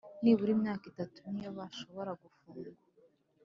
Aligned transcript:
nibura 0.21 0.51
imyaka 0.57 0.83
itatu 0.91 1.19
niyo 1.31 1.49
bashobora 1.57 2.11
gufungwa 2.21 2.79